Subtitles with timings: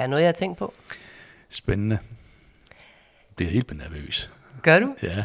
[0.00, 0.72] Der er noget, jeg har tænkt på.
[1.48, 1.98] Spændende.
[3.36, 4.32] Bliver helt nervøs.
[4.62, 4.94] Gør du?
[5.02, 5.24] Ja.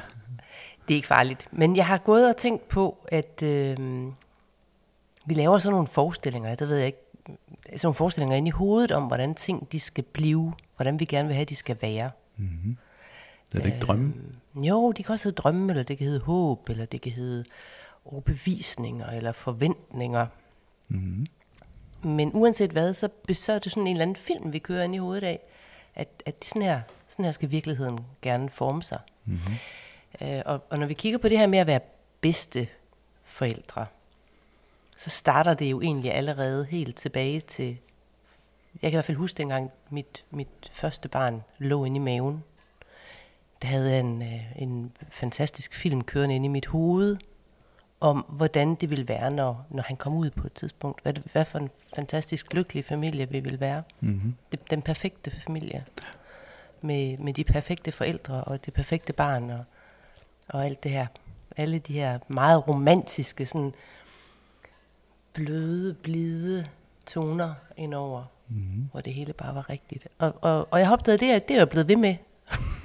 [0.88, 1.48] Det er ikke farligt.
[1.52, 3.78] Men jeg har gået og tænkt på, at øh,
[5.26, 7.03] vi laver sådan nogle forestillinger, det ved jeg ikke,
[7.66, 11.28] sådan nogle forestillinger inde i hovedet om, hvordan ting de skal blive, hvordan vi gerne
[11.28, 12.12] vil have, de skal være.
[12.38, 12.78] Mm-hmm.
[13.53, 14.13] Er det ikke drømme?
[14.56, 17.12] Øh, jo, de kan også hedde drømme, eller det kan hedde håb, eller det kan
[17.12, 17.45] hedde
[18.05, 20.27] overbevisninger, eller forventninger.
[20.88, 21.26] Mm-hmm.
[22.02, 24.95] Men uanset hvad, så, så er det sådan en eller anden film, vi kører ind
[24.95, 25.40] i hovedet af,
[25.95, 28.99] at, at sådan, her, sådan her skal virkeligheden gerne forme sig.
[29.26, 29.55] Mm-hmm.
[30.22, 31.80] Øh, og, og når vi kigger på det her med at være
[32.22, 32.67] bedste
[33.23, 33.86] forældre,
[34.98, 37.77] så starter det jo egentlig allerede helt tilbage til,
[38.81, 42.44] jeg kan i hvert fald huske dengang mit, mit første barn lå inde i maven.
[43.62, 47.17] Der havde jeg en, øh, en fantastisk film kørende inde i mit hoved,
[47.99, 51.03] om hvordan det ville være, når, når han kom ud på et tidspunkt.
[51.03, 53.83] Hvad, hvad for en fantastisk lykkelig familie vi ville være.
[54.00, 54.36] Mm-hmm.
[54.52, 55.86] Det, den perfekte familie.
[56.81, 59.64] Med, med de perfekte forældre og det perfekte barn og,
[60.47, 61.08] og alt det her.
[61.58, 63.73] Alle de her meget romantiske, sådan
[65.34, 66.67] bløde, blide
[67.06, 68.89] toner indover, mm-hmm.
[68.91, 70.08] hvor det hele bare var rigtigt.
[70.17, 72.16] Og, og, og jeg opdagede, det er, det er jeg blevet ved med.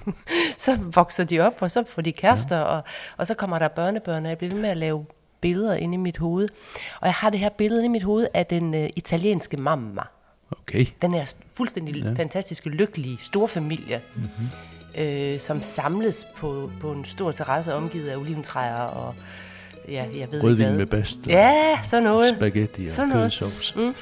[0.58, 2.62] så vokser de op, og så får de kærester, ja.
[2.62, 2.82] og,
[3.16, 5.04] og så kommer der børnebørn, og jeg bliver ved med at lave
[5.40, 6.48] billeder inde i mit hoved.
[7.00, 10.02] Og jeg har det her billede inde i mit hoved af den uh, italienske mamma.
[10.50, 10.86] Okay.
[11.02, 12.12] Den er fuldstændig ja.
[12.12, 15.02] fantastiske, lykkelige storfamilie, mm-hmm.
[15.02, 19.14] øh, som samles på, på en stor terrasse omgivet af oliventræer og
[19.88, 20.78] ja, jeg ved Rødvin ikke hvad.
[20.78, 21.26] med bast.
[21.26, 22.34] Ja, sådan noget.
[22.36, 23.76] Spaghetti og sådan kødsovs.
[23.76, 23.94] Mm.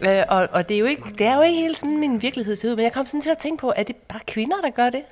[0.00, 2.56] Øh, og, og det er jo ikke det er jo ikke helt sådan min virkelighed
[2.56, 4.70] ser ud, men jeg kom sådan til at tænke på, er det bare kvinder der
[4.70, 5.02] gør det?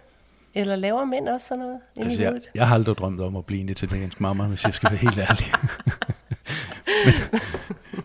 [0.56, 3.60] Eller laver mænd også sådan noget altså, jeg, jeg har aldrig drømt om at blive
[3.60, 5.52] en italiensk mamma, hvis jeg skal være helt ærlig.
[7.06, 7.14] men,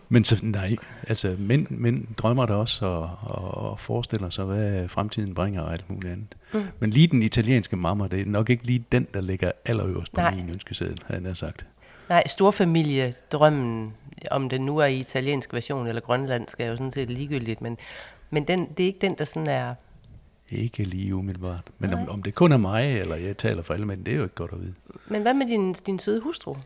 [0.08, 0.76] men så, nej,
[1.08, 5.72] altså mænd, mænd drømmer der også og, og, og forestiller sig, hvad fremtiden bringer og
[5.72, 6.36] alt muligt andet.
[6.52, 6.62] Mm.
[6.78, 10.20] Men lige den italienske mamma, det er nok ikke lige den, der ligger allerøverst på
[10.20, 10.34] nej.
[10.34, 11.66] min ønskeseddel, har jeg sagt.
[12.08, 13.94] Nej, storfamiliedrømmen,
[14.30, 17.78] om den nu er i italiensk version eller grønlandsk, er jo sådan set ligegyldigt, men,
[18.30, 19.74] men den, det er ikke den, der sådan er...
[20.52, 21.70] Ikke lige umiddelbart.
[21.78, 24.16] Men om, om det kun er mig, eller jeg taler for alle mænd, det er
[24.16, 24.74] jo ikke godt at vide.
[25.06, 26.56] Men hvad med din, din søde hustru?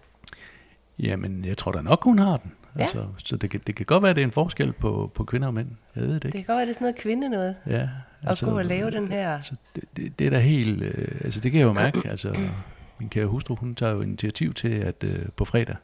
[0.99, 2.53] Jamen, jeg tror da nok, hun har den.
[2.77, 2.81] Ja.
[2.81, 5.25] Altså, så det kan, det kan godt være, at det er en forskel på, på
[5.25, 5.69] kvinder og mænd.
[5.97, 6.25] Jeg ved det ikke.
[6.25, 7.57] Det kan godt være, at det er sådan noget kvinde noget.
[7.67, 7.89] Ja.
[8.23, 9.35] Altså, at gå og lave den her...
[9.35, 10.83] Altså, det, det, det er da helt...
[10.83, 12.09] Øh, altså, det kan jeg jo mærke.
[12.09, 12.37] Altså,
[12.99, 15.77] min kære hustru, hun tager jo initiativ til, at øh, på fredag,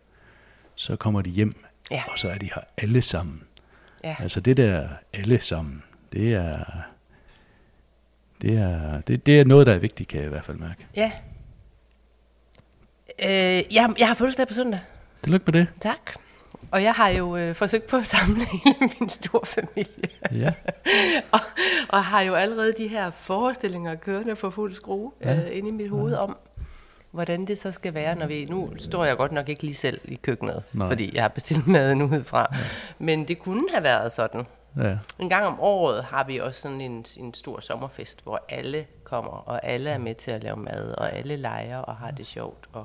[0.75, 2.03] så kommer de hjem, ja.
[2.13, 3.43] og så er de her alle sammen.
[4.05, 4.17] Ja.
[4.19, 5.83] Altså det der alle sammen,
[6.13, 6.65] det er,
[8.42, 10.86] det er, det, det er noget, der er vigtigt, kan jeg i hvert fald mærke.
[10.97, 11.12] Ja.
[13.25, 14.80] Øh, jeg, jeg har fødselsdag på søndag.
[15.22, 15.66] Tillykke med det.
[15.80, 16.12] Tak.
[16.70, 20.08] Og jeg har jo øh, forsøgt på at samle hele min store familie.
[20.32, 20.53] Ja.
[21.32, 21.41] og,
[21.88, 25.34] og har jo allerede de her forestillinger kørende for fuld skrue ja.
[25.34, 26.19] øh, inde i mit hoved ja.
[26.19, 26.36] om,
[27.10, 28.44] hvordan det så skal være, når vi...
[28.44, 30.88] Nu står jeg godt nok ikke lige selv i køkkenet, Nej.
[30.88, 32.47] fordi jeg har bestilt maden udefra.
[32.53, 32.59] Ja.
[32.98, 34.47] Men det kunne have været sådan.
[34.77, 34.99] Ja.
[35.19, 39.31] En gang om året har vi også sådan en, en stor sommerfest, hvor alle kommer,
[39.31, 42.69] og alle er med til at lave mad, og alle leger og har det sjovt.
[42.72, 42.81] Og,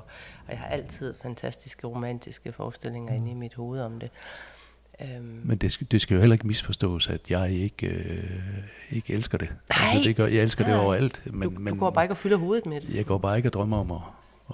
[0.46, 4.10] og jeg har altid fantastiske romantiske forestillinger inde i mit hoved om det.
[5.00, 8.30] Um, Men det skal, det skal jo heller ikke misforstås, at jeg ikke, øh,
[8.90, 9.48] ikke elsker det.
[9.48, 9.88] Nej.
[9.92, 10.72] Altså, det gør, jeg elsker Nej.
[10.72, 11.22] det overalt.
[11.26, 12.94] Men, du, men, du går bare ikke og fylder hovedet med det.
[12.94, 14.00] Jeg går bare ikke og drømmer om at,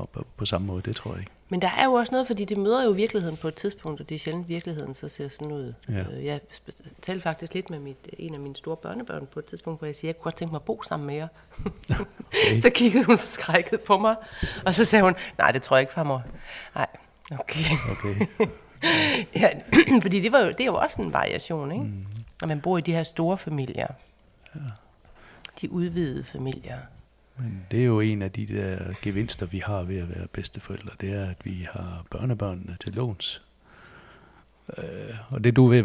[0.01, 1.33] at, på, på samme måde, det tror jeg ikke.
[1.49, 4.09] Men der er jo også noget, fordi det møder jo virkeligheden på et tidspunkt, og
[4.09, 5.75] det er sjældent virkeligheden, så ser sådan ud.
[5.89, 6.05] Ja.
[6.23, 6.41] Jeg
[7.03, 9.97] talte faktisk lidt med mit, en af mine store børnebørn på et tidspunkt, hvor jeg
[9.97, 11.29] siger, jeg kunne godt tænke mig at bo sammen med jer.
[11.91, 12.61] Okay.
[12.65, 14.17] så kiggede hun forskrækket på mig,
[14.67, 16.25] og så sagde hun, nej, det tror jeg ikke, farmor.
[16.75, 16.87] Nej,
[17.31, 17.65] okay.
[17.91, 18.47] okay.
[19.41, 19.49] ja,
[20.03, 21.85] fordi det, var jo, det er jo også en variation, ikke?
[21.85, 22.07] Mm.
[22.43, 23.89] At man bor i de her store familier.
[24.55, 24.61] Ja.
[25.61, 26.79] De udvidede familier.
[27.39, 30.91] Men det er jo en af de der gevinster, vi har ved at være bedsteforældre.
[31.01, 33.43] Det er, at vi har børnebørnene til låns.
[34.79, 34.85] Øh,
[35.29, 35.85] og det du at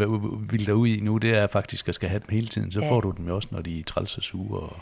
[0.51, 2.72] vil dig ud i nu, det er faktisk at skal have dem hele tiden.
[2.72, 2.92] Så ja.
[2.92, 4.78] får du dem jo også, når de er træls og sure og,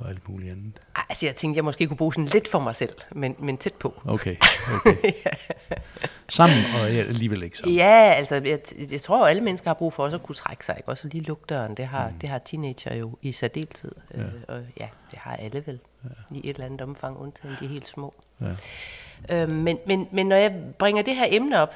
[0.00, 0.82] og alt muligt andet.
[1.08, 3.74] Altså jeg tænkte, jeg måske kunne bruge sådan lidt for mig selv, men, men tæt
[3.74, 4.02] på.
[4.04, 4.36] Okay,
[4.74, 4.96] okay.
[5.26, 5.30] ja.
[6.28, 7.76] Sammen og alligevel ikke sammen.
[7.76, 8.60] Ja, altså jeg,
[8.92, 10.74] jeg tror, alle mennesker har brug for også at kunne trække sig.
[10.78, 10.88] Ikke?
[10.88, 12.18] Også lige lukke døren, det har, mm.
[12.18, 13.92] det har teenager jo i særdeltid.
[14.14, 14.20] Ja.
[14.20, 16.36] Øh, og ja, det har alle vel ja.
[16.36, 18.14] i et eller andet omfang, undtagen de helt små.
[18.40, 19.42] Ja.
[19.42, 21.74] Øh, men, men, men når jeg bringer det her emne op,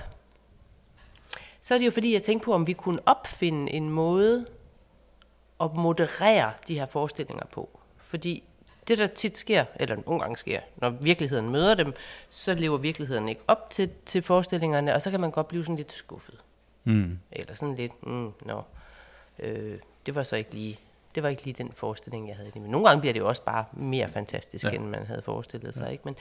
[1.60, 4.46] så er det jo fordi, jeg tænker på, om vi kunne opfinde en måde
[5.60, 7.80] at moderere de her forestillinger på.
[8.14, 8.42] Fordi
[8.88, 11.94] det, der tit sker, eller nogle gange sker, når virkeligheden møder dem,
[12.30, 15.76] så lever virkeligheden ikke op til, til forestillingerne, og så kan man godt blive sådan
[15.76, 16.34] lidt skuffet.
[16.84, 17.18] Mm.
[17.32, 18.62] Eller sådan lidt, mm, no,
[19.38, 20.78] øh, det var så ikke lige
[21.14, 22.50] det var ikke lige den forestilling, jeg havde.
[22.54, 24.70] Men nogle gange bliver det jo også bare mere fantastisk, Ja.
[24.70, 24.76] ja.
[24.76, 25.92] end man havde forestillet sig.
[25.92, 26.02] Ikke?
[26.04, 26.16] Men,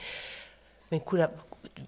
[0.90, 1.28] men kunne der,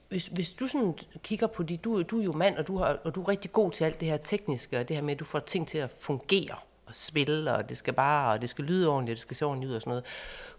[0.08, 2.98] hvis, hvis du sådan kigger på det, du, du er jo mand, og du, har,
[3.04, 5.20] og du er rigtig god til alt det her tekniske, og det her med, at
[5.20, 6.56] du får ting til at fungere
[6.86, 9.44] og spille, og det skal bare, og det skal lyde ordentligt, og det skal se
[9.46, 10.04] ordentligt ud og sådan noget.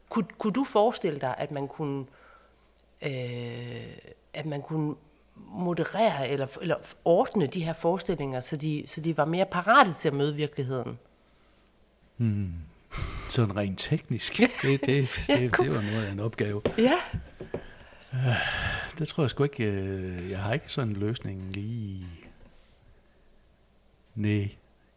[0.10, 2.06] Kunne, kunne du forestille dig, at man kunne,
[3.02, 3.88] øh,
[4.34, 4.96] at man kunne
[5.36, 6.76] moderere eller, eller
[7.06, 11.00] ordne de her forestillinger, så de, så de var mere parate til at møde virkeligheden?
[13.30, 14.38] Sådan rent teknisk.
[14.38, 16.62] Det, det, det, det, det var noget af en opgave.
[16.78, 17.00] Ja.
[19.00, 19.64] Det tror jeg sgu ikke.
[19.64, 22.06] øh, Jeg har ikke sådan en løsning lige...
[24.16, 24.50] Nej.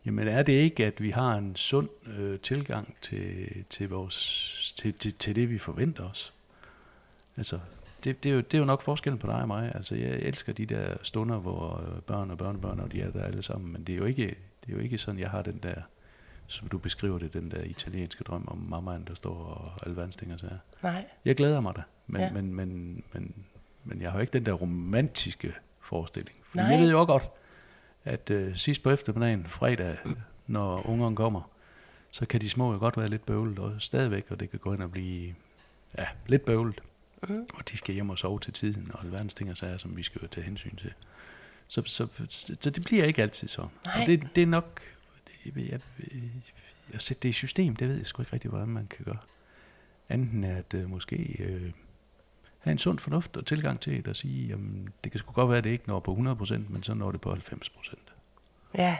[0.06, 1.88] Jamen er det ikke, at vi har en sund
[2.18, 6.34] øh, tilgang til, til, vores, til, til, til det, vi forventer os?
[7.36, 7.60] Altså,
[8.04, 9.72] det, det, er jo, det er jo nok forskellen på dig og mig.
[9.74, 13.24] Altså, jeg elsker de der stunder, hvor øh, børn og børnebørn, og de er der
[13.24, 13.72] alle sammen.
[13.72, 15.74] Men det er jo ikke, det er jo ikke sådan, jeg har den der,
[16.46, 20.32] som du beskriver det, den der italienske drøm om mammaen, der står og alverdens ting
[20.32, 20.58] og sager.
[20.82, 21.06] Nej.
[21.24, 22.30] Jeg glæder mig da, men, ja.
[22.30, 23.34] Men, men, men,
[23.84, 26.38] men jeg har jo ikke den der romantiske forestilling.
[26.42, 26.66] For Nej.
[26.66, 27.30] jeg ved jo også godt,
[28.04, 29.96] at øh, sidst på eftermiddagen, fredag,
[30.46, 31.50] når ungerne kommer,
[32.10, 34.72] så kan de små jo godt være lidt bøvlet, og stadigvæk, og det kan gå
[34.74, 35.34] ind og blive
[35.98, 36.80] ja, lidt bøvlet.
[37.28, 37.46] Mm.
[37.54, 40.02] Og de skal hjem og sove til tiden, og alverdens ting og sager, som vi
[40.02, 40.92] skal jo tage hensyn til.
[41.68, 43.70] Så, så, så, så det bliver ikke altid sådan.
[43.86, 44.00] Nej.
[44.00, 44.80] Og det, det er nok...
[45.26, 45.80] Det, jeg, jeg,
[46.92, 49.18] at sætte det i system, det ved jeg sgu ikke rigtig, hvordan man kan gøre.
[50.08, 51.70] Anden er at øh, måske øh,
[52.60, 55.48] have en sund fornuft og tilgang til det, og sige, jamen, det kan sgu godt
[55.48, 57.94] være, at det ikke når på 100%, men så når det på 90%.
[58.74, 58.96] Ja.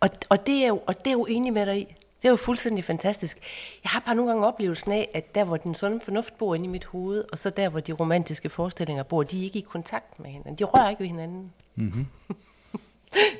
[0.00, 1.84] Og, og, det er jo, og det er jo enig med dig i.
[2.22, 3.38] Det er jo fuldstændig fantastisk.
[3.84, 6.64] Jeg har bare nogle gange oplevelsen af, at der, hvor den sunde fornuft bor inde
[6.64, 9.62] i mit hoved, og så der, hvor de romantiske forestillinger bor, de er ikke i
[9.62, 10.54] kontakt med hinanden.
[10.54, 11.52] De rører ikke ved hinanden.
[11.74, 12.06] Mm-hmm.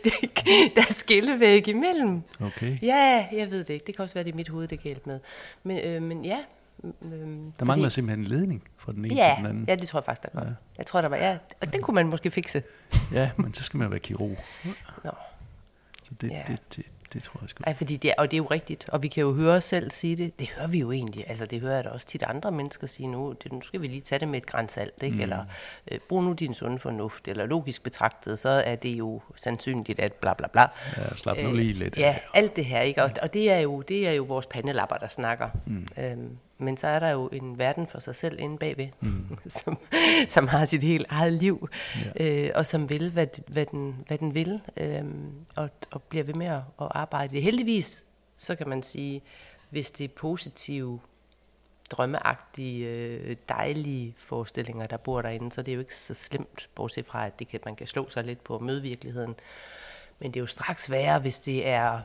[0.05, 2.23] Er der er skillevæg imellem.
[2.41, 2.79] Okay.
[2.83, 3.87] Ja, jeg ved det ikke.
[3.87, 5.21] Det kan også være, det er mit hoved, det er galt med.
[5.63, 6.39] Men, øh, men ja.
[6.85, 7.11] Øh,
[7.59, 9.65] Der mangler simpelthen en ledning fra den ene til den ja, anden.
[9.69, 10.41] ja, det tror jeg faktisk, der gør.
[10.41, 10.47] Ja.
[10.49, 10.55] Ja.
[10.79, 12.63] Jeg tror, der var, ja, og den kunne man måske fikse.
[13.13, 14.37] Ja, men så skal man være kirurg.
[15.05, 15.11] Nå.
[16.03, 16.43] Så det, Ja.
[16.47, 17.63] det, det, det tror jeg sgu.
[17.67, 19.65] Ej, fordi det er, og det er jo rigtigt, og vi kan jo høre os
[19.65, 20.39] selv sige det.
[20.39, 21.25] Det hører vi jo egentlig.
[21.29, 23.35] Altså, det hører jeg da også tit andre mennesker sige nu.
[23.43, 25.15] Det, nu skal vi lige tage det med et græns salt, ikke?
[25.17, 25.21] Mm.
[25.23, 25.45] Eller
[25.91, 27.29] øh, brug nu din sunde fornuft.
[27.29, 30.63] Eller logisk betragtet, så er det jo sandsynligt, at bla bla bla.
[30.97, 33.03] Ja, slap nu lige lidt Øh, Ja, alt det her, ikke?
[33.05, 35.49] Og, og det, er jo, det er jo vores pandelapper, der snakker.
[35.67, 35.87] Mm.
[35.99, 39.39] Øhm, men så er der jo en verden for sig selv inde bagved, mm.
[39.59, 39.79] som,
[40.29, 41.69] som har sit helt eget liv,
[42.17, 42.45] Ja.
[42.47, 46.35] øh, og som vil, hvad, hvad, den, hvad den vil, øhm, og, og bliver ved
[46.35, 47.41] med at, at arbejde.
[47.41, 48.05] Heldigvis,
[48.37, 49.23] så kan man sige,
[49.71, 51.01] hvis det er positive,
[51.91, 57.07] drømmeagtige, øh, dejlige forestillinger, der bor derinde, så det er jo ikke så slemt, bortset
[57.07, 59.35] fra, at det kan, man kan slå sig lidt på at møde virkeligheden.
[60.19, 62.01] Men det er jo straks værre, hvis det er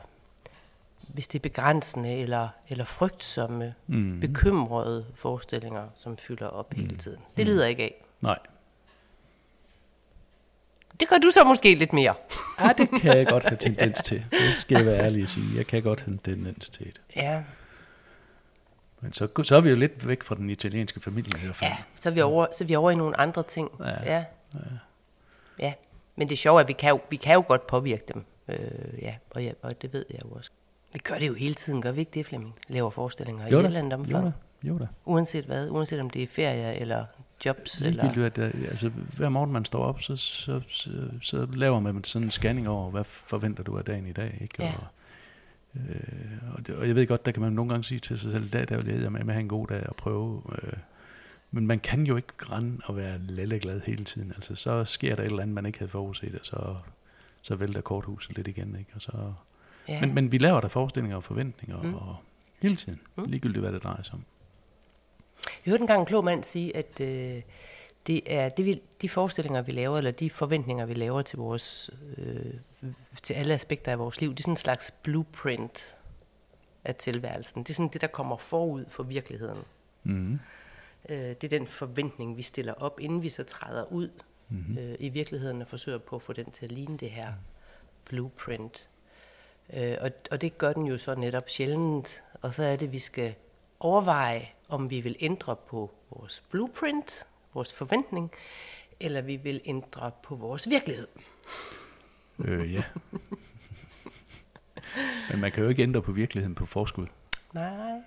[1.08, 4.20] hvis det er begrænsende eller, eller frygtsomme, Mm.
[4.20, 6.80] bekymrede forestillinger, som fylder op mm.
[6.82, 7.20] hele tiden.
[7.36, 8.04] Det lider jeg ikke af.
[8.20, 8.38] Nej.
[11.00, 12.14] Det gør du så måske lidt mere.
[12.60, 14.24] Ja, det kan jeg godt have tendens til.
[14.30, 15.56] Det skal jeg være ærlig at sige.
[15.56, 17.00] Jeg kan godt have en tendens til det.
[17.16, 17.42] Ja,
[19.00, 21.70] Men så, så er vi jo lidt væk fra den italienske familie i hvert fald.
[21.70, 23.70] ja så, er vi over, så er vi over i nogle andre ting.
[23.80, 23.86] Ja.
[24.04, 24.24] Ja.
[24.54, 24.60] ja.
[25.58, 25.72] ja.
[26.16, 28.24] Men det sjove er, at vi kan jo, vi kan jo godt påvirke dem.
[28.48, 28.58] Øh,
[29.02, 30.50] ja, og, ja, og det ved jeg jo også.
[30.92, 32.54] Vi gør det jo hele tiden, gør vi ikke det, Flemming?
[32.68, 34.24] Laver forestillinger Jo i et eller andet jo omfang.
[34.24, 34.32] da,
[34.68, 34.86] jo da.
[35.04, 37.04] Uanset hvad, uanset om det er ferie eller
[37.44, 37.80] jobs.
[37.80, 40.90] Eller, at, øh, altså, hver morgen man står op, så, så, så,
[41.22, 44.38] så laver man sådan en scanning over, hvad forventer du af dagen i dag.
[44.40, 44.62] Ikke?
[44.62, 44.72] Ja.
[44.76, 44.86] Og,
[45.80, 48.32] øh, og, det, og jeg ved godt, der kan man nogle gange sige til sig
[48.32, 50.42] selv, i dag der vil jeg med at have en god dag og prøve.
[50.62, 50.72] Øh,
[51.50, 54.32] men man kan jo ikke rende og være lalleglad hele tiden.
[54.36, 56.76] Altså, så sker der et eller andet, man ikke havde forudset, og så,
[57.42, 58.76] så vælter korthuset lidt igen.
[58.78, 58.90] Ikke?
[58.94, 59.32] Og så,
[59.88, 60.00] ja.
[60.00, 61.88] men, men vi laver der forestillinger og forventninger Mm.
[61.88, 61.94] mm.
[61.94, 62.16] og
[62.62, 63.22] hele tiden, Mm.
[63.22, 63.30] mm.
[63.30, 64.24] ligegyldigt hvad det drejer sig om.
[65.66, 67.42] Jeg hørte engang en klog mand sige, at øh,
[68.06, 71.90] det er det, vi, de forestillinger, vi laver, eller de forventninger, vi laver til, vores,
[72.16, 72.54] øh,
[73.22, 75.96] til alle aspekter af vores liv, det er sådan en slags blueprint
[76.84, 77.62] af tilværelsen.
[77.62, 79.58] Det er sådan det, der kommer forud for virkeligheden.
[80.04, 80.38] Mm.
[81.08, 84.08] Øh, det er den forventning, vi stiller op, inden vi så træder ud
[84.48, 84.78] Mm.
[84.78, 87.32] øh, i virkeligheden og forsøger på at få den til at ligne det her
[88.04, 88.88] blueprint.
[89.72, 92.22] Øh, og, og det gør den jo så netop sjældent.
[92.42, 93.34] Og så er det, vi skal
[93.80, 98.30] overveje, om vi vil ændre på vores blueprint, vores forventning,
[99.00, 101.08] eller vi vil ændre på vores virkelighed.
[102.38, 102.82] Øh, ja.
[105.30, 107.06] Men man kan jo ikke ændre på virkeligheden på forskud.
[107.52, 108.00] Nej,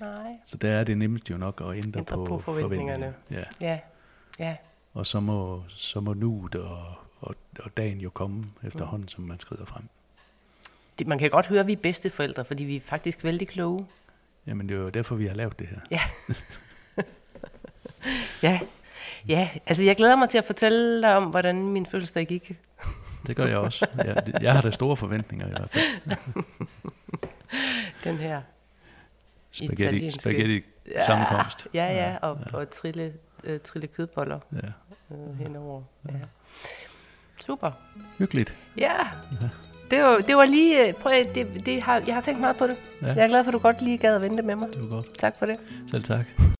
[0.00, 0.32] nej.
[0.44, 3.14] Så der er det nemt jo nok at ændre, Ændre på, på forventningerne.
[3.28, 3.46] forventningerne.
[3.60, 3.66] Ja.
[3.72, 3.80] Ja,
[4.38, 4.56] ja,
[4.92, 9.40] Og så må, så må nuet og, og, og dagen jo komme efterhånden, som man
[9.40, 9.88] skrider frem.
[11.00, 13.48] Det, man kan godt høre, at vi er bedste forældre, fordi vi er faktisk vældig
[13.48, 13.86] kloge.
[14.46, 15.78] Jamen, det er jo derfor, vi har lavet det her.
[15.90, 16.00] Ja.
[18.42, 18.60] ja.
[19.28, 22.58] Ja, altså jeg glæder mig til at fortælle dig om, hvordan min fødselsdag gik.
[23.26, 23.86] Det gør jeg også.
[23.96, 25.84] Jeg, jeg har da store forventninger i hvert fald.
[28.04, 28.42] Den her
[29.52, 30.62] Spaghetti, italienske- spaghetti
[31.06, 31.66] sammenkomst.
[31.74, 33.12] Ja, ja, og, og trille,
[33.44, 35.14] øh, trille kødboller Ja.
[35.16, 35.82] øh, henover.
[36.08, 36.12] Ja.
[37.46, 37.70] Super.
[38.18, 38.56] Hyggeligt.
[38.78, 38.92] Ja,
[39.90, 40.88] det var, det var lige...
[40.88, 42.76] øh, Prøv det, det har, jeg har tænkt meget på det.
[43.02, 43.06] Ja.
[43.06, 44.68] Jeg er glad for, at du godt lige gad at vente med mig.
[44.72, 45.18] Det var godt.
[45.18, 45.56] Tak for det.
[45.90, 46.40] Selv tak.